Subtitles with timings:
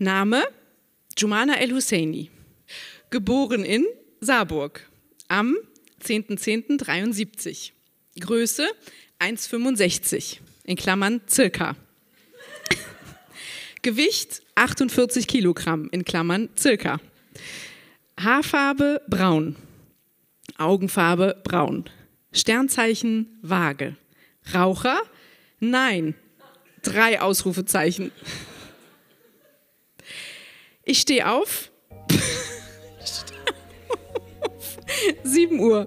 [0.00, 0.44] Name
[1.16, 2.30] Jumana El-Husseini.
[3.10, 3.86] Geboren in
[4.20, 4.80] Saarburg
[5.28, 5.56] am
[6.04, 7.72] 10.10.73.
[8.20, 8.68] Größe
[9.18, 11.74] 1,65 in Klammern circa.
[13.82, 17.00] Gewicht 48 Kilogramm in Klammern circa.
[18.20, 19.56] Haarfarbe braun.
[20.56, 21.84] Augenfarbe braun.
[22.32, 23.96] Sternzeichen Waage.
[24.54, 25.00] Raucher?
[25.60, 26.14] Nein.
[26.82, 28.12] Drei Ausrufezeichen.
[30.90, 31.70] Ich stehe auf.
[35.22, 35.86] 7 Uhr.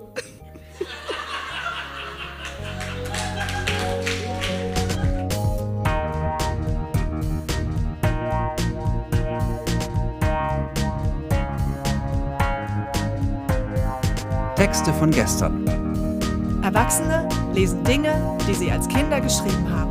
[14.55, 15.65] Texte von gestern.
[16.61, 19.90] Erwachsene lesen Dinge, die sie als Kinder geschrieben haben.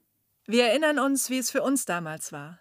[0.45, 2.59] Wir erinnern uns, wie es für uns damals war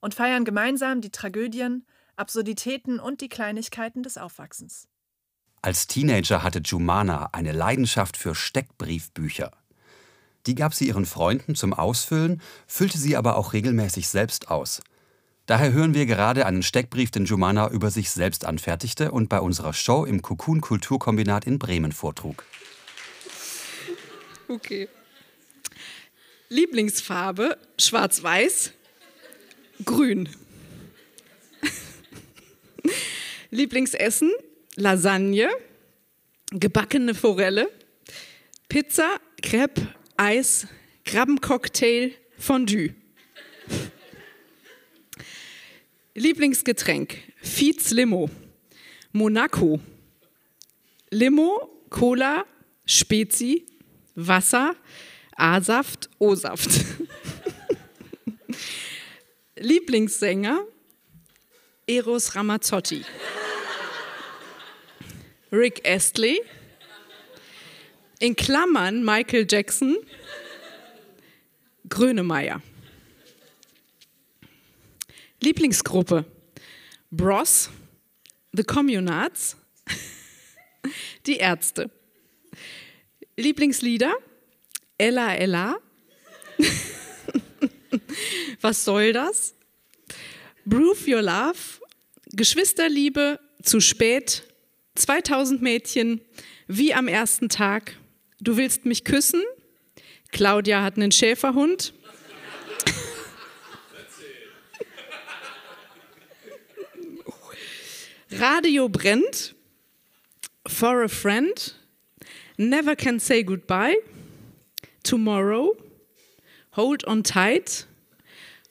[0.00, 4.88] und feiern gemeinsam die Tragödien, Absurditäten und die Kleinigkeiten des Aufwachsens.
[5.60, 9.50] Als Teenager hatte Jumana eine Leidenschaft für Steckbriefbücher.
[10.46, 14.80] Die gab sie ihren Freunden zum Ausfüllen, füllte sie aber auch regelmäßig selbst aus–
[15.48, 19.72] Daher hören wir gerade einen Steckbrief, den Jumana über sich selbst anfertigte und bei unserer
[19.72, 22.44] Show im Cocoon Kulturkombinat in Bremen vortrug.
[24.46, 24.90] Okay.
[26.50, 27.58] Lieblingsfarbe?
[27.78, 28.72] Schwarz-weiß,
[29.84, 30.28] grün.
[33.50, 34.32] Lieblingsessen?
[34.76, 35.50] Lasagne,
[36.52, 37.68] gebackene Forelle,
[38.68, 40.66] Pizza, Crepe, Eis,
[41.04, 42.94] Krabbencocktail, Fondue.
[46.14, 48.30] Lieblingsgetränk: Fietz Limo,
[49.12, 49.80] Monaco,
[51.10, 52.46] Limo, Cola,
[52.86, 53.66] Spezi,
[54.14, 54.74] Wasser,
[55.38, 56.68] A-Saft, O-Saft.
[59.56, 60.66] Lieblingssänger:
[61.86, 63.04] Eros Ramazzotti,
[65.52, 66.40] Rick Astley,
[68.18, 69.96] in Klammern Michael Jackson,
[71.88, 72.60] Grönemeyer.
[75.40, 76.24] Lieblingsgruppe:
[77.12, 77.70] Bros,
[78.56, 79.56] The Communards,
[81.26, 81.92] Die Ärzte.
[83.36, 84.14] Lieblingslieder:
[84.98, 85.76] Ella Ella.
[88.60, 89.54] Was soll das?
[90.68, 91.56] Proof Your Love,
[92.32, 94.42] Geschwisterliebe, zu spät,
[94.96, 96.20] 2000 Mädchen,
[96.66, 97.94] wie am ersten Tag.
[98.40, 99.42] Du willst mich küssen?
[100.32, 101.94] Claudia hat einen Schäferhund.
[108.30, 109.54] Radio brennt,
[110.66, 111.74] For a Friend,
[112.58, 113.96] Never Can Say Goodbye,
[115.08, 115.74] Tomorrow,
[116.72, 117.86] Hold On Tight,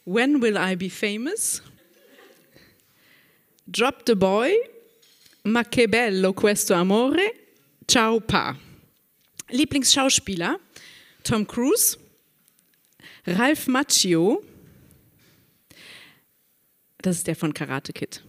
[0.04, 1.62] When Will I Be Famous,
[3.68, 4.54] Drop the Boy,
[5.46, 7.34] Ma che bello questo amore,
[7.88, 8.56] Ciao Pa.
[9.50, 10.60] Lieblingsschauspieler,
[11.24, 11.98] Tom Cruise,
[13.26, 14.44] Ralph Macchio,
[17.02, 18.22] das ist der von Karate Kid.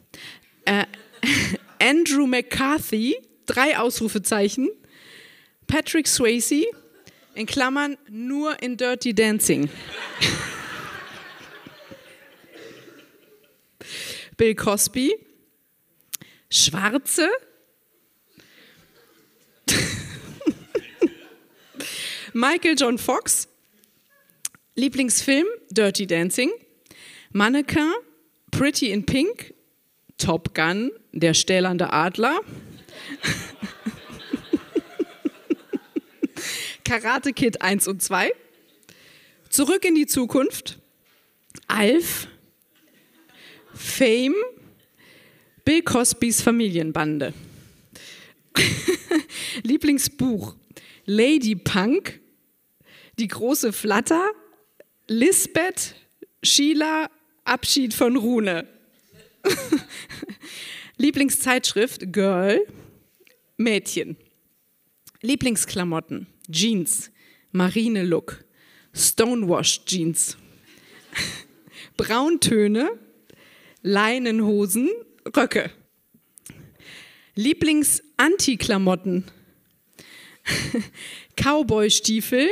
[0.64, 0.86] Äh,
[1.78, 4.70] Andrew McCarthy, drei Ausrufezeichen.
[5.66, 6.64] Patrick Swayze,
[7.34, 9.68] in Klammern nur in Dirty Dancing.
[14.36, 15.14] Bill Cosby,
[16.48, 17.28] Schwarze,
[22.32, 23.48] Michael John Fox,
[24.76, 26.52] Lieblingsfilm Dirty Dancing,
[27.32, 27.92] Mannequin,
[28.52, 29.54] Pretty in Pink,
[30.18, 32.40] Top Gun, der stählernde Adler.
[36.88, 38.32] Karate Kid 1 und 2.
[39.50, 40.78] Zurück in die Zukunft.
[41.66, 42.28] Alf.
[43.74, 44.34] Fame.
[45.66, 47.34] Bill Cosbys Familienbande.
[49.64, 50.56] Lieblingsbuch.
[51.04, 52.20] Lady Punk.
[53.18, 54.30] Die große Flatter.
[55.08, 55.94] Lisbeth.
[56.42, 57.10] Sheila.
[57.44, 58.66] Abschied von Rune.
[60.96, 62.66] Lieblingszeitschrift Girl,
[63.58, 64.16] Mädchen.
[65.20, 67.10] Lieblingsklamotten Jeans,
[67.52, 68.44] Marine Look,
[68.94, 70.36] Stonewashed Jeans,
[71.96, 72.90] Brauntöne,
[73.82, 74.88] Leinenhosen,
[75.24, 75.70] Röcke.
[77.36, 79.24] Lieblings-Anti-Klamotten.
[81.36, 82.48] Cowboy-Stiefel,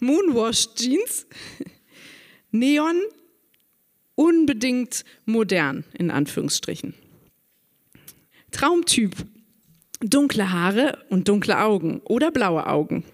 [0.00, 1.26] Moonwash-Jeans,
[2.50, 3.00] Neon,
[4.14, 6.94] unbedingt modern, in Anführungsstrichen.
[8.50, 9.14] Traumtyp,
[10.00, 13.04] dunkle Haare und dunkle Augen oder blaue Augen.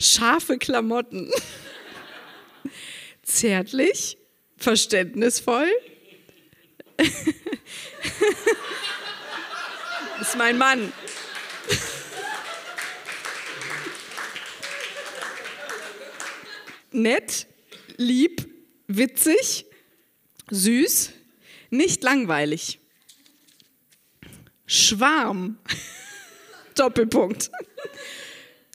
[0.00, 1.30] Scharfe Klamotten.
[3.22, 4.18] Zärtlich,
[4.56, 5.68] verständnisvoll.
[10.20, 10.92] ist mein Mann.
[16.90, 17.46] Nett,
[17.96, 18.48] lieb,
[18.86, 19.67] witzig,
[20.50, 21.12] süß,
[21.70, 22.80] nicht langweilig.
[24.66, 25.58] Schwarm.
[26.74, 27.50] Doppelpunkt.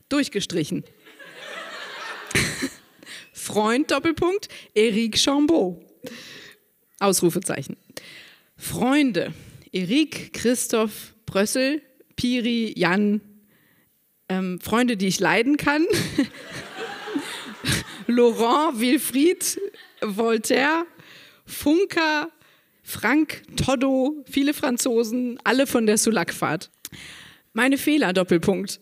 [0.09, 0.83] Durchgestrichen.
[3.33, 5.83] Freund, Doppelpunkt, Eric Chambeau.
[6.99, 7.77] Ausrufezeichen.
[8.57, 9.33] Freunde,
[9.71, 11.81] Eric, Christoph, Brössel,
[12.15, 13.21] Piri, Jan,
[14.29, 15.85] ähm, Freunde, die ich leiden kann.
[18.07, 19.59] Laurent, Wilfried,
[20.01, 20.85] Voltaire,
[21.45, 22.31] Funker,
[22.83, 26.69] Frank, Toddo, viele Franzosen, alle von der Sulakfahrt.
[27.53, 28.79] Meine Fehler, Doppelpunkt.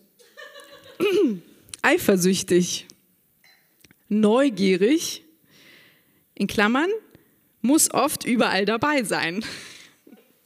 [1.82, 2.86] Eifersüchtig,
[4.08, 5.24] neugierig,
[6.34, 6.90] in Klammern,
[7.60, 9.44] muss oft überall dabei sein.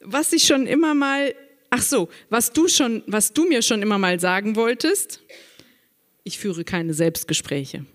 [0.01, 1.35] Was ich schon immer mal,
[1.71, 5.23] ach so, was du schon, was du mir schon immer mal sagen wolltest,
[6.25, 7.87] ich führe keine Selbstgespräche.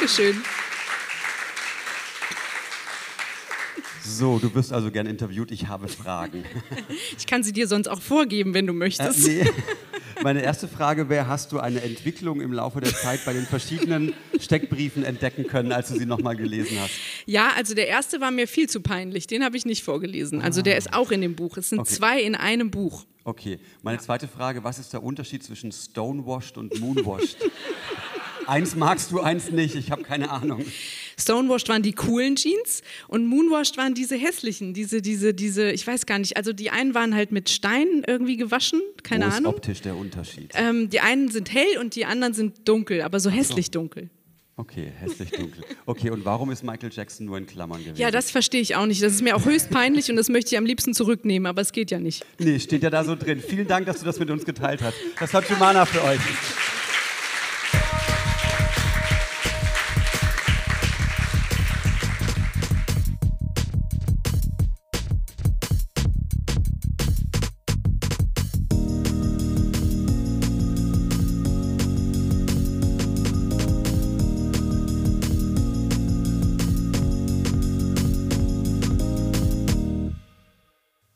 [0.00, 0.42] Dankeschön.
[4.02, 5.50] So, du wirst also gern interviewt.
[5.50, 6.44] Ich habe Fragen.
[7.18, 9.28] Ich kann sie dir sonst auch vorgeben, wenn du möchtest.
[9.28, 9.50] Äh, nee.
[10.22, 14.14] Meine erste Frage wäre: Hast du eine Entwicklung im Laufe der Zeit bei den verschiedenen
[14.38, 16.94] Steckbriefen entdecken können, als du sie nochmal gelesen hast?
[17.26, 19.26] Ja, also der erste war mir viel zu peinlich.
[19.26, 20.40] Den habe ich nicht vorgelesen.
[20.40, 20.78] Also der ah.
[20.78, 21.58] ist auch in dem Buch.
[21.58, 21.92] Es sind okay.
[21.92, 23.04] zwei in einem Buch.
[23.24, 23.60] Okay.
[23.82, 27.36] Meine zweite Frage: Was ist der Unterschied zwischen Stonewashed und Moonwashed?
[28.50, 29.74] eins magst du, eins nicht.
[29.74, 30.64] Ich habe keine Ahnung.
[31.18, 36.06] Stonewashed waren die coolen Jeans und Moonwashed waren diese hässlichen, diese, diese, diese, ich weiß
[36.06, 39.52] gar nicht, also die einen waren halt mit Stein irgendwie gewaschen, keine Wo Ahnung.
[39.52, 40.52] Ist optisch der Unterschied?
[40.54, 43.72] Ähm, die einen sind hell und die anderen sind dunkel, aber so hässlich so.
[43.72, 44.10] dunkel.
[44.56, 45.64] Okay, hässlich dunkel.
[45.86, 47.96] Okay, und warum ist Michael Jackson nur in Klammern gewesen?
[47.96, 49.02] Ja, das verstehe ich auch nicht.
[49.02, 51.72] Das ist mir auch höchst peinlich und das möchte ich am liebsten zurücknehmen, aber es
[51.72, 52.26] geht ja nicht.
[52.38, 53.40] Nee, steht ja da so drin.
[53.40, 54.96] Vielen Dank, dass du das mit uns geteilt hast.
[55.18, 56.20] Das hat Jumana für euch.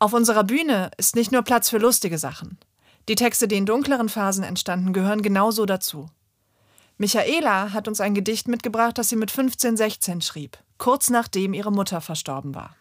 [0.04, 2.58] Auf unserer Bühne ist nicht nur Platz für lustige Sachen.
[3.08, 6.10] Die Texte, die in dunkleren Phasen entstanden, gehören genauso dazu.
[6.98, 11.72] Michaela hat uns ein Gedicht mitgebracht, das sie mit 15, 16 schrieb, kurz nachdem ihre
[11.72, 12.76] Mutter verstorben war.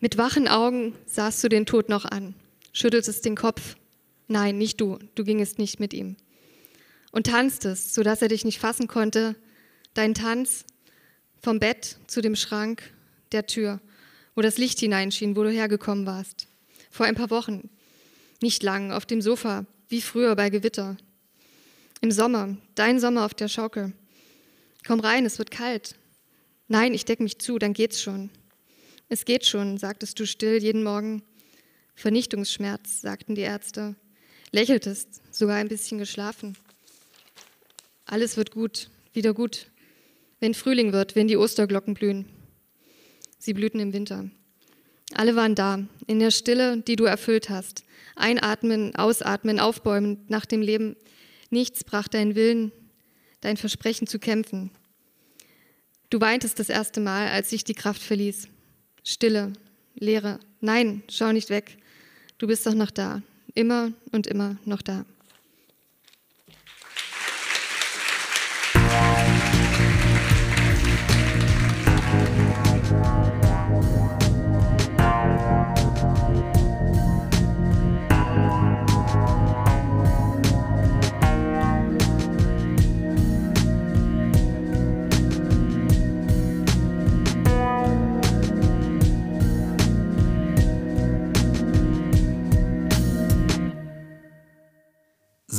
[0.00, 2.34] Mit wachen Augen sahst du den Tod noch an,
[2.72, 3.76] schütteltest den Kopf.
[4.26, 6.16] Nein, nicht du, du gingest nicht mit ihm.
[7.12, 9.36] Und tanztest, sodass er dich nicht fassen konnte.
[9.94, 10.64] Dein Tanz,
[11.40, 12.82] vom Bett zu dem Schrank,
[13.32, 13.80] der Tür,
[14.34, 16.46] wo das Licht hineinschien, wo du hergekommen warst.
[16.90, 17.70] Vor ein paar Wochen.
[18.42, 20.96] Nicht lang, auf dem Sofa, wie früher bei Gewitter.
[22.00, 23.92] Im Sommer, dein Sommer auf der Schaukel.
[24.86, 25.96] Komm rein, es wird kalt.
[26.68, 28.30] Nein, ich deck mich zu, dann geht's schon.
[29.08, 31.22] Es geht schon, sagtest du still jeden Morgen.
[31.94, 33.96] Vernichtungsschmerz, sagten die Ärzte.
[34.52, 36.56] Lächeltest, sogar ein bisschen geschlafen.
[38.06, 39.66] Alles wird gut, wieder gut
[40.40, 42.26] wenn Frühling wird, wenn die Osterglocken blühen.
[43.38, 44.30] Sie blühten im Winter.
[45.14, 47.84] Alle waren da, in der Stille, die du erfüllt hast.
[48.16, 50.96] Einatmen, ausatmen, aufbäumen nach dem Leben.
[51.50, 52.72] Nichts brach deinen Willen,
[53.40, 54.70] dein Versprechen zu kämpfen.
[56.10, 58.48] Du weintest das erste Mal, als ich die Kraft verließ.
[59.04, 59.52] Stille,
[59.94, 60.40] Leere.
[60.60, 61.78] Nein, schau nicht weg.
[62.38, 63.22] Du bist doch noch da.
[63.54, 65.04] Immer und immer noch da.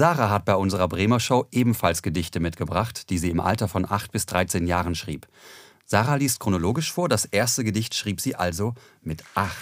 [0.01, 4.11] Sarah hat bei unserer Bremer Show ebenfalls Gedichte mitgebracht, die sie im Alter von 8
[4.11, 5.27] bis 13 Jahren schrieb.
[5.85, 9.55] Sarah liest chronologisch vor, das erste Gedicht schrieb sie also mit 8.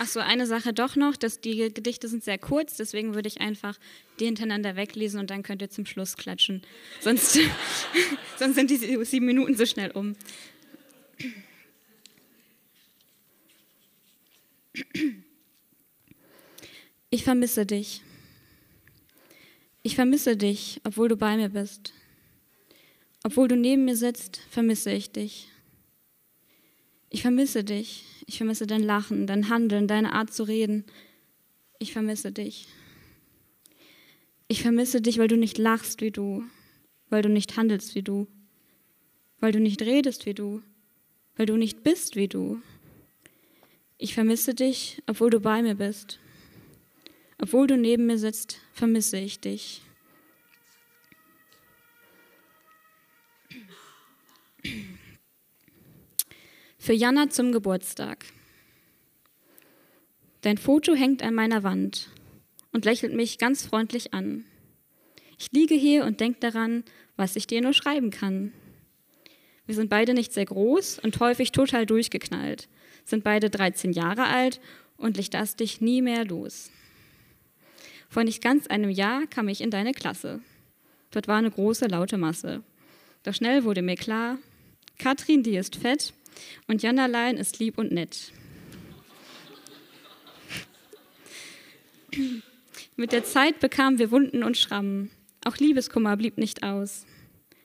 [0.00, 3.40] Ach so, eine Sache doch noch, dass die Gedichte sind sehr kurz, deswegen würde ich
[3.40, 3.78] einfach
[4.18, 6.62] die hintereinander weglesen und dann könnt ihr zum Schluss klatschen.
[7.00, 7.38] Sonst,
[8.36, 10.16] sonst sind die sieben Minuten so schnell um.
[17.10, 18.02] Ich vermisse dich.
[19.82, 21.92] Ich vermisse dich, obwohl du bei mir bist.
[23.22, 25.48] Obwohl du neben mir sitzt, vermisse ich dich.
[27.10, 28.04] Ich vermisse dich.
[28.26, 30.84] Ich vermisse dein Lachen, dein Handeln, deine Art zu reden.
[31.78, 32.66] Ich vermisse dich.
[34.48, 36.44] Ich vermisse dich, weil du nicht lachst wie du,
[37.10, 38.26] weil du nicht handelst wie du,
[39.38, 40.62] weil du nicht redest wie du,
[41.36, 42.60] weil du nicht bist wie du.
[44.04, 46.18] Ich vermisse dich, obwohl du bei mir bist.
[47.40, 49.80] Obwohl du neben mir sitzt, vermisse ich dich.
[56.76, 58.26] Für Jana zum Geburtstag.
[60.42, 62.10] Dein Foto hängt an meiner Wand
[62.72, 64.44] und lächelt mich ganz freundlich an.
[65.38, 66.84] Ich liege hier und denke daran,
[67.16, 68.52] was ich dir nur schreiben kann.
[69.66, 72.68] Wir sind beide nicht sehr groß und häufig total durchgeknallt,
[73.04, 74.60] sind beide 13 Jahre alt
[74.96, 76.70] und ich lass dich nie mehr los.
[78.08, 80.40] Vor nicht ganz einem Jahr kam ich in deine Klasse.
[81.10, 82.62] Dort war eine große, laute Masse.
[83.22, 84.38] Doch schnell wurde mir klar,
[84.98, 86.12] Katrin, die ist fett
[86.68, 88.32] und Jannerlein ist lieb und nett.
[92.96, 95.10] Mit der Zeit bekamen wir Wunden und Schrammen.
[95.44, 97.06] Auch Liebeskummer blieb nicht aus.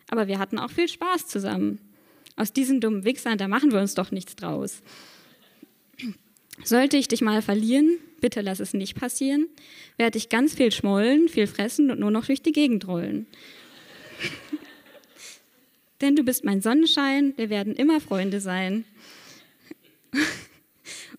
[0.10, 1.89] Aber wir hatten auch viel Spaß zusammen.
[2.40, 4.82] Aus diesen dummen Wichsern, da machen wir uns doch nichts draus.
[6.64, 9.50] Sollte ich dich mal verlieren, bitte lass es nicht passieren,
[9.98, 13.28] werde ich ganz viel schmollen, viel fressen und nur noch durch die Gegend rollen.
[16.00, 18.86] Denn du bist mein Sonnenschein, wir werden immer Freunde sein.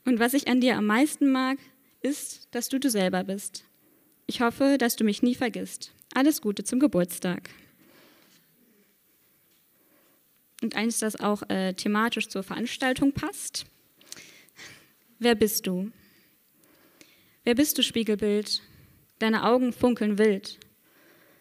[0.06, 1.58] Und was ich an dir am meisten mag,
[2.00, 3.64] ist, dass du du selber bist.
[4.26, 5.92] Ich hoffe, dass du mich nie vergisst.
[6.14, 7.50] Alles Gute zum Geburtstag.
[10.62, 13.66] Und eins, das auch äh, thematisch zur Veranstaltung passt.
[15.18, 15.90] Wer bist du?
[17.44, 18.62] Wer bist du, Spiegelbild?
[19.18, 20.58] Deine Augen funkeln wild.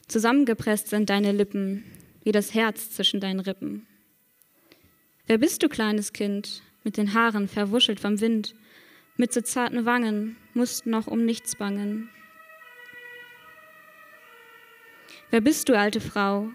[0.07, 1.83] Zusammengepresst sind deine Lippen,
[2.23, 3.85] wie das Herz zwischen deinen Rippen.
[5.27, 8.55] Wer bist du, kleines Kind, mit den Haaren verwuschelt vom Wind,
[9.17, 12.09] mit so zarten Wangen, musst noch um nichts bangen.
[15.29, 16.49] Wer bist du, alte Frau,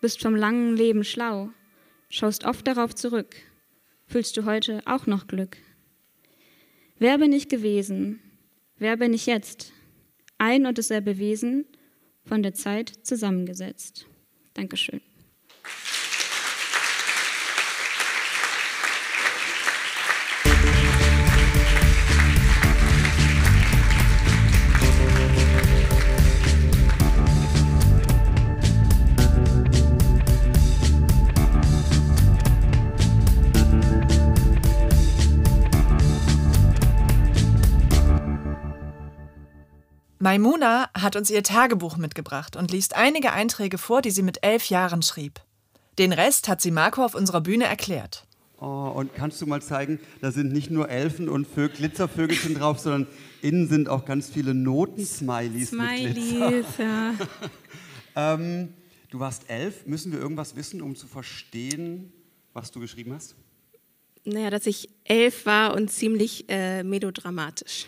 [0.00, 1.50] bist vom langen Leben schlau,
[2.08, 3.36] schaust oft darauf zurück,
[4.06, 5.56] fühlst du heute auch noch Glück.
[6.98, 8.20] Wer bin ich gewesen?
[8.78, 9.72] Wer bin ich jetzt?
[10.38, 11.66] Ein und dasselbe Wesen,
[12.24, 14.06] von der Zeit zusammengesetzt.
[14.54, 15.00] Dankeschön.
[40.26, 44.68] Maimuna hat uns ihr Tagebuch mitgebracht und liest einige Einträge vor, die sie mit elf
[44.70, 45.38] Jahren schrieb.
[46.00, 48.26] Den Rest hat sie Marco auf unserer Bühne erklärt.
[48.58, 52.80] Oh, und kannst du mal zeigen, da sind nicht nur Elfen und Vögel, Glitzervögelchen drauf,
[52.80, 53.06] sondern
[53.40, 56.74] innen sind auch ganz viele Noten-Smileys mit Glitzer.
[56.82, 57.14] ja.
[58.34, 58.74] ähm,
[59.10, 59.86] du warst elf.
[59.86, 62.12] Müssen wir irgendwas wissen, um zu verstehen,
[62.52, 63.36] was du geschrieben hast?
[64.24, 67.86] Naja, dass ich elf war und ziemlich äh, melodramatisch.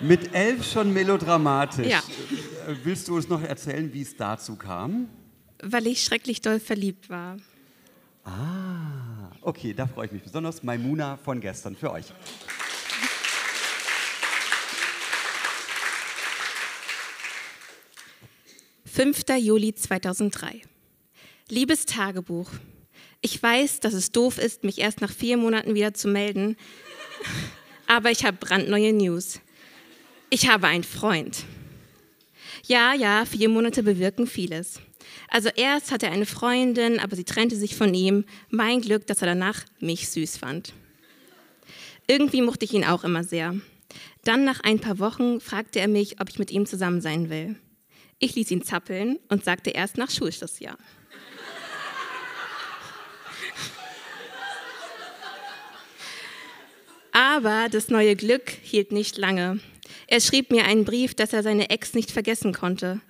[0.00, 1.88] Mit elf schon melodramatisch.
[1.88, 1.98] Ja.
[1.98, 5.08] Äh, willst du uns noch erzählen, wie es dazu kam?
[5.60, 7.36] Weil ich schrecklich doll verliebt war.
[8.24, 10.62] Ah, okay, da freue ich mich besonders.
[10.62, 12.06] Maimuna von gestern für euch.
[18.84, 20.62] Fünfter Juli 2003.
[21.48, 22.50] Liebes Tagebuch,
[23.20, 26.56] ich weiß, dass es doof ist, mich erst nach vier Monaten wieder zu melden,
[27.86, 29.40] aber ich habe brandneue News.
[30.30, 31.44] Ich habe einen Freund.
[32.66, 34.80] Ja, ja, vier Monate bewirken vieles.
[35.28, 38.24] Also erst hatte er eine Freundin, aber sie trennte sich von ihm.
[38.50, 40.74] Mein Glück, dass er danach mich süß fand.
[42.06, 43.54] Irgendwie mochte ich ihn auch immer sehr.
[44.22, 47.56] Dann nach ein paar Wochen fragte er mich, ob ich mit ihm zusammen sein will.
[48.18, 50.76] Ich ließ ihn zappeln und sagte erst nach Schulschlussjahr.
[57.12, 59.60] Aber das neue Glück hielt nicht lange.
[60.06, 63.00] Er schrieb mir einen Brief, dass er seine Ex nicht vergessen konnte.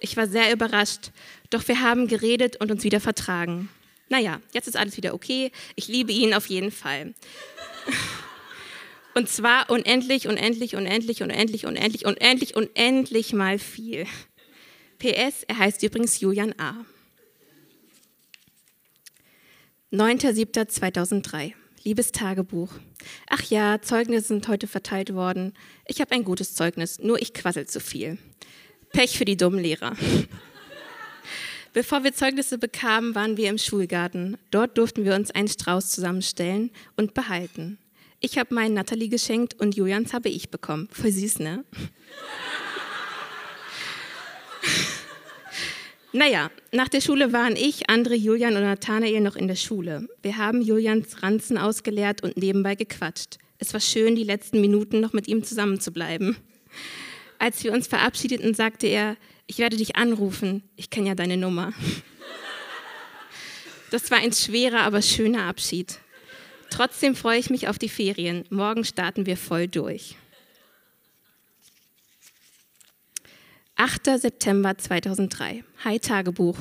[0.00, 1.10] Ich war sehr überrascht,
[1.50, 3.68] doch wir haben geredet und uns wieder vertragen.
[4.08, 5.52] Naja, jetzt ist alles wieder okay.
[5.76, 7.14] Ich liebe ihn auf jeden Fall.
[9.14, 14.06] Und zwar unendlich, unendlich, unendlich, unendlich, unendlich, unendlich, unendlich mal viel.
[14.98, 16.84] PS, er heißt übrigens Julian A.
[19.92, 21.54] 9.7.2003.
[21.88, 22.68] Liebes Tagebuch.
[23.30, 25.54] Ach ja, Zeugnisse sind heute verteilt worden.
[25.86, 28.18] Ich habe ein gutes Zeugnis, nur ich quassel zu viel.
[28.92, 29.96] Pech für die dummen Lehrer.
[31.72, 34.36] Bevor wir Zeugnisse bekamen, waren wir im Schulgarten.
[34.50, 37.78] Dort durften wir uns einen Strauß zusammenstellen und behalten.
[38.20, 40.90] Ich habe meinen Natalie geschenkt und Julians habe ich bekommen.
[40.92, 41.64] Voll süß, ne?
[46.12, 50.08] Naja, nach der Schule waren ich, Andre, Julian und Nathanael noch in der Schule.
[50.22, 53.36] Wir haben Julians Ranzen ausgeleert und nebenbei gequatscht.
[53.58, 56.36] Es war schön, die letzten Minuten noch mit ihm zusammen zu bleiben.
[57.38, 61.72] Als wir uns verabschiedeten, sagte er, ich werde dich anrufen, ich kenne ja deine Nummer.
[63.90, 65.98] Das war ein schwerer, aber schöner Abschied.
[66.70, 68.44] Trotzdem freue ich mich auf die Ferien.
[68.50, 70.16] Morgen starten wir voll durch.
[73.80, 74.18] 8.
[74.18, 75.62] September 2003.
[75.84, 76.58] Hi Tagebuch.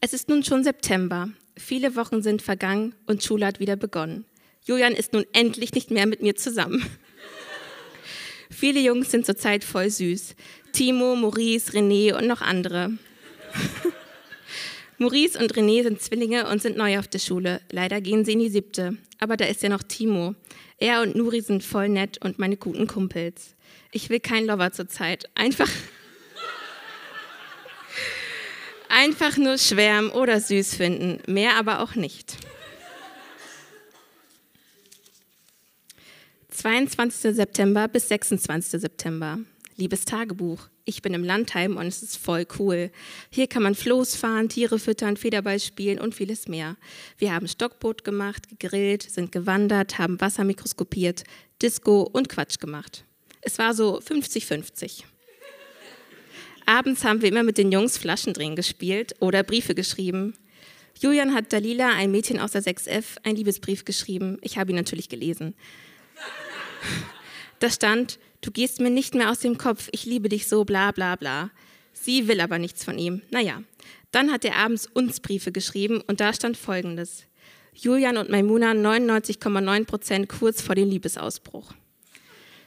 [0.00, 1.30] Es ist nun schon September.
[1.56, 4.26] Viele Wochen sind vergangen und Schule hat wieder begonnen.
[4.64, 6.86] Julian ist nun endlich nicht mehr mit mir zusammen.
[8.48, 10.36] Viele Jungs sind zurzeit voll süß.
[10.70, 12.92] Timo, Maurice, René und noch andere.
[14.98, 17.60] Maurice und René sind Zwillinge und sind neu auf der Schule.
[17.72, 18.96] Leider gehen sie in die siebte.
[19.18, 20.36] Aber da ist ja noch Timo.
[20.78, 23.56] Er und Nuri sind voll nett und meine guten Kumpels.
[23.90, 25.28] Ich will keinen Lover zurzeit.
[25.34, 25.68] Einfach
[28.88, 32.36] Einfach nur schwärmen oder süß finden, mehr aber auch nicht.
[36.50, 37.36] 22.
[37.36, 38.80] September bis 26.
[38.80, 39.38] September.
[39.76, 42.90] Liebes Tagebuch, ich bin im Landheim und es ist voll cool.
[43.28, 46.76] Hier kann man Floß fahren, Tiere füttern, Federball spielen und vieles mehr.
[47.18, 51.24] Wir haben Stockboot gemacht, gegrillt, sind gewandert, haben Wasser mikroskopiert,
[51.60, 53.04] Disco und Quatsch gemacht.
[53.42, 55.02] Es war so 50-50.
[56.66, 60.34] Abends haben wir immer mit den Jungs Flaschendrehen gespielt oder Briefe geschrieben.
[61.00, 64.38] Julian hat Dalila, ein Mädchen aus der 6F, einen Liebesbrief geschrieben.
[64.42, 65.54] Ich habe ihn natürlich gelesen.
[67.60, 70.90] Da stand, du gehst mir nicht mehr aus dem Kopf, ich liebe dich so, bla
[70.90, 71.50] bla bla.
[71.92, 73.22] Sie will aber nichts von ihm.
[73.30, 73.62] Naja,
[74.10, 77.24] dann hat er abends uns Briefe geschrieben und da stand folgendes.
[77.74, 81.72] Julian und Maimuna 99,9 Prozent kurz vor dem Liebesausbruch.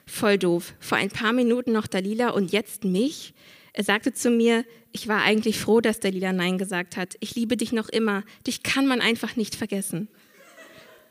[0.05, 0.73] Voll doof.
[0.79, 3.33] Vor ein paar Minuten noch Dalila und jetzt mich?
[3.79, 7.15] Er sagte zu mir, ich war eigentlich froh, dass der Lila Nein gesagt hat.
[7.21, 8.25] Ich liebe dich noch immer.
[8.45, 10.09] Dich kann man einfach nicht vergessen.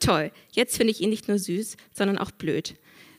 [0.01, 2.75] Toll, jetzt finde ich ihn nicht nur süß, sondern auch blöd.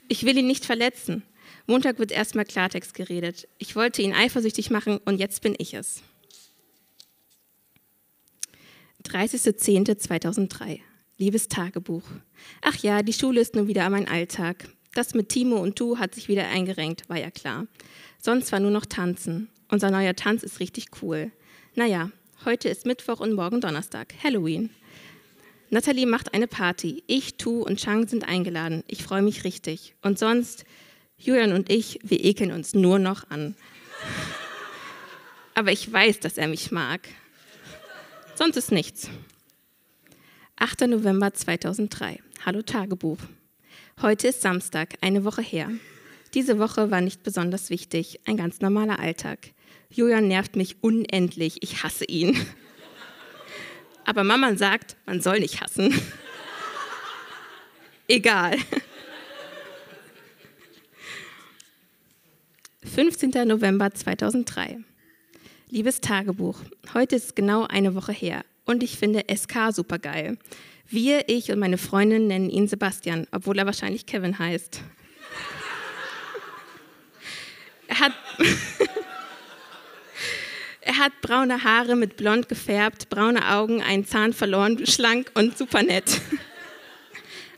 [0.07, 1.23] Ich will ihn nicht verletzen.
[1.65, 3.47] Montag wird erstmal Klartext geredet.
[3.57, 6.03] Ich wollte ihn eifersüchtig machen und jetzt bin ich es.
[9.03, 10.81] 30.10.2003.
[11.17, 12.03] Liebes Tagebuch.
[12.61, 14.69] Ach ja, die Schule ist nun wieder mein Alltag.
[14.99, 17.67] Das mit Timo und du hat sich wieder eingerenkt, war ja klar.
[18.21, 19.47] Sonst war nur noch Tanzen.
[19.69, 21.31] Unser neuer Tanz ist richtig cool.
[21.73, 22.11] Naja,
[22.43, 24.71] heute ist Mittwoch und morgen Donnerstag, Halloween.
[25.69, 27.01] Natalie macht eine Party.
[27.07, 28.83] Ich, Tu und Chang sind eingeladen.
[28.87, 29.95] Ich freue mich richtig.
[30.01, 30.65] Und sonst,
[31.17, 33.55] Julian und ich, wir ekeln uns nur noch an.
[35.55, 37.07] Aber ich weiß, dass er mich mag.
[38.35, 39.09] Sonst ist nichts.
[40.57, 40.81] 8.
[40.87, 42.19] November 2003.
[42.45, 43.19] Hallo Tagebuch.
[44.01, 45.69] Heute ist Samstag, eine Woche her.
[46.33, 49.51] Diese Woche war nicht besonders wichtig, ein ganz normaler Alltag.
[49.89, 52.39] Julian nervt mich unendlich, ich hasse ihn.
[54.05, 55.93] Aber Mama sagt, man soll nicht hassen.
[58.07, 58.55] Egal.
[62.85, 63.31] 15.
[63.45, 64.77] November 2003.
[65.71, 66.61] Liebes Tagebuch,
[66.93, 70.37] heute ist genau eine Woche her und ich finde SK super geil.
[70.91, 74.81] Wir, ich und meine Freundin nennen ihn Sebastian, obwohl er wahrscheinlich Kevin heißt.
[77.87, 78.13] Er hat,
[80.81, 85.83] er hat braune Haare mit blond gefärbt, braune Augen, einen Zahn verloren, schlank und super
[85.83, 86.21] nett.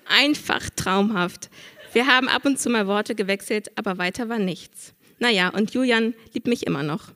[0.08, 1.50] Einfach traumhaft.
[1.94, 4.94] Wir haben ab und zu mal Worte gewechselt, aber weiter war nichts.
[5.20, 7.14] Naja, und Julian liebt mich immer noch.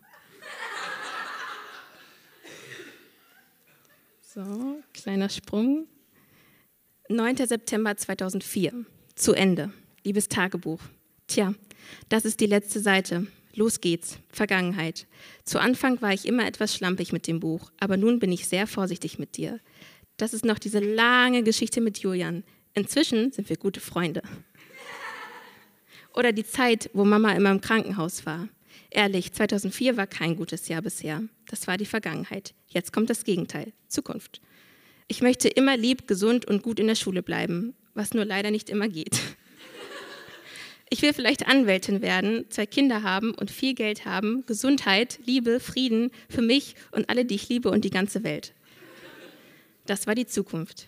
[4.22, 5.88] So, kleiner Sprung.
[7.08, 7.38] 9.
[7.38, 8.84] September 2004.
[9.14, 9.72] Zu Ende.
[10.04, 10.80] Liebes Tagebuch.
[11.28, 11.54] Tja,
[12.10, 13.28] das ist die letzte Seite.
[13.54, 14.18] Los geht's.
[14.30, 15.06] Vergangenheit.
[15.44, 18.66] Zu Anfang war ich immer etwas schlampig mit dem Buch, aber nun bin ich sehr
[18.66, 19.60] vorsichtig mit dir.
[20.18, 22.44] Das ist noch diese lange Geschichte mit Julian.
[22.74, 24.24] Inzwischen sind wir gute Freunde.
[26.16, 28.50] Oder die Zeit, wo Mama immer im Krankenhaus war.
[28.90, 31.22] Ehrlich, 2004 war kein gutes Jahr bisher.
[31.50, 32.56] Das war die Vergangenheit.
[32.68, 34.42] Jetzt kommt das Gegenteil, Zukunft.
[35.08, 38.70] Ich möchte immer lieb, gesund und gut in der Schule bleiben, was nur leider nicht
[38.70, 39.20] immer geht.
[40.92, 46.12] Ich will vielleicht Anwältin werden, zwei Kinder haben und viel Geld haben, Gesundheit, Liebe, Frieden
[46.30, 48.54] für mich und alle, die ich liebe und die ganze Welt.
[49.88, 50.88] Das war die Zukunft.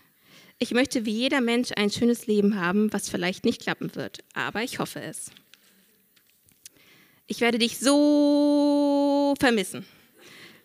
[0.59, 4.61] Ich möchte wie jeder Mensch ein schönes Leben haben, was vielleicht nicht klappen wird, aber
[4.61, 5.31] ich hoffe es.
[7.25, 9.83] Ich werde dich so vermissen.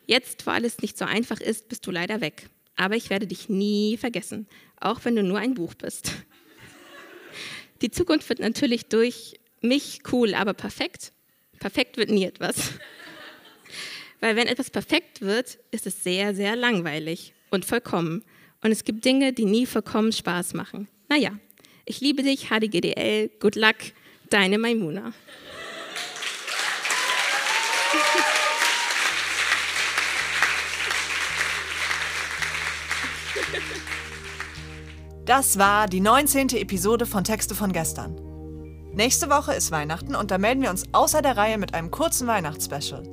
[0.07, 2.49] Jetzt, wo alles nicht so einfach ist, bist du leider weg.
[2.77, 4.47] Aber ich werde dich nie vergessen,
[4.81, 6.13] auch wenn du nur ein Buch bist.
[7.83, 11.13] Die Zukunft wird natürlich durch mich cool, aber perfekt.
[11.59, 12.73] Perfekt wird nie etwas.
[14.21, 18.25] Weil wenn etwas perfekt wird, ist es sehr, sehr langweilig und vollkommen.
[18.63, 20.87] Und es gibt Dinge, die nie vollkommen Spaß machen.
[21.09, 21.37] Naja,
[21.85, 23.77] ich liebe dich, HDGDL, good luck,
[24.31, 25.13] deine Maimuna.
[35.25, 36.49] Das war die 19.
[36.51, 38.17] Episode von Texte von gestern.
[38.95, 42.27] Nächste Woche ist Weihnachten und da melden wir uns außer der Reihe mit einem kurzen
[42.27, 43.05] Weihnachtsspecial.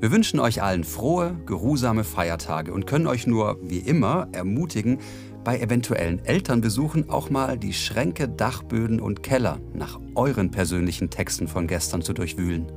[0.00, 4.98] Wir wünschen euch allen frohe, geruhsame Feiertage und können euch nur, wie immer, ermutigen,
[5.44, 11.66] bei eventuellen Elternbesuchen auch mal die Schränke, Dachböden und Keller nach euren persönlichen Texten von
[11.66, 12.70] gestern zu durchwühlen.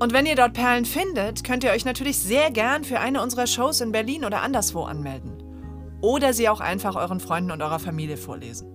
[0.00, 3.46] Und wenn ihr dort Perlen findet, könnt ihr euch natürlich sehr gern für eine unserer
[3.46, 5.41] Shows in Berlin oder anderswo anmelden.
[6.02, 8.68] Oder sie auch einfach euren Freunden und eurer Familie vorlesen.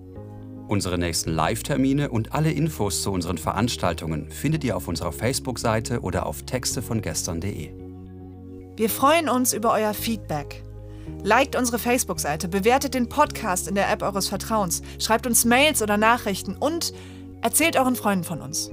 [0.66, 6.26] Unsere nächsten Live-Termine und alle Infos zu unseren Veranstaltungen findet ihr auf unserer Facebook-Seite oder
[6.26, 7.70] auf textevongestern.de.
[8.76, 10.62] Wir freuen uns über euer Feedback.
[11.22, 15.96] Liked unsere Facebook-Seite, bewertet den Podcast in der App eures Vertrauens, schreibt uns Mails oder
[15.96, 16.92] Nachrichten und
[17.40, 18.70] erzählt euren Freunden von uns.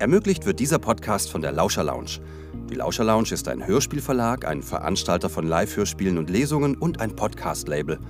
[0.00, 2.18] Ermöglicht wird dieser Podcast von der Lauscher Lounge.
[2.68, 8.00] Die Lauscher Lounge ist ein Hörspielverlag, ein Veranstalter von Live-Hörspielen und Lesungen und ein Podcast-Label.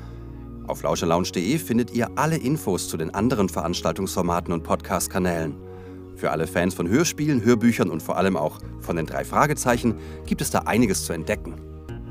[0.67, 5.57] Auf lauscherlounge.de findet ihr alle Infos zu den anderen Veranstaltungsformaten und Podcast-Kanälen.
[6.17, 10.41] Für alle Fans von Hörspielen, Hörbüchern und vor allem auch von den drei Fragezeichen gibt
[10.41, 11.61] es da einiges zu entdecken.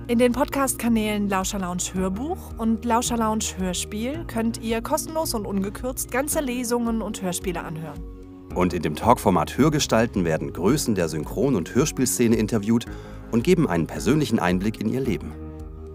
[0.08, 6.12] In den Podcast-Kanälen Lauscher Lounge Hörbuch und Lauscher Lounge Hörspiel könnt ihr kostenlos und ungekürzt
[6.12, 8.23] ganze Lesungen und Hörspiele anhören.
[8.56, 12.86] Und in dem Talkformat Hörgestalten werden Größen der Synchron- und Hörspielszene interviewt
[13.32, 15.32] und geben einen persönlichen Einblick in ihr Leben.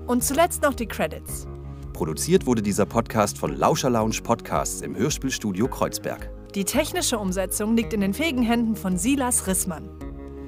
[0.06, 1.46] Und zuletzt noch die Credits.
[1.92, 6.30] Produziert wurde dieser Podcast von Lauscher Lounge Podcasts im Hörspielstudio Kreuzberg.
[6.54, 9.88] Die technische Umsetzung liegt in den fähigen Händen von Silas Rissmann.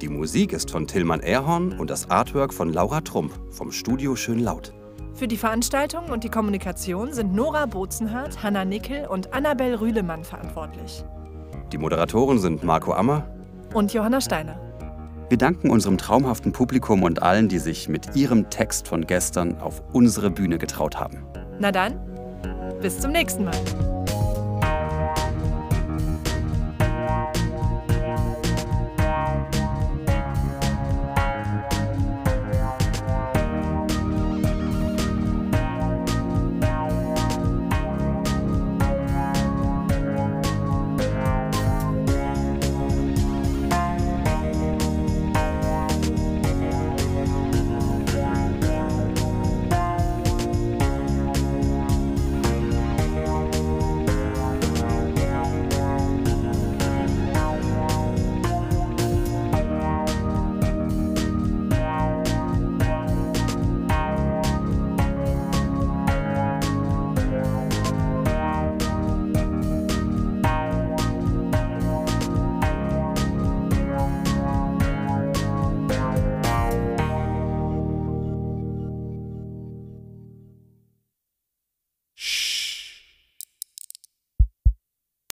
[0.01, 4.39] Die Musik ist von Tillmann Erhorn und das Artwork von Laura Trump vom Studio Schön
[4.41, 4.73] Laut.
[5.15, 11.05] Für die Veranstaltung und die Kommunikation sind Nora Bozenhardt, Hanna Nickel und Annabel Rühlemann verantwortlich.
[11.73, 13.27] Die Moderatoren sind Marco Ammer
[13.75, 14.59] und Johanna Steiner.
[15.29, 19.81] Wir danken unserem traumhaften Publikum und allen, die sich mit ihrem Text von gestern auf
[19.93, 21.25] unsere Bühne getraut haben.
[21.61, 22.01] Na dann,
[22.83, 23.90] bis zum nächsten Mal.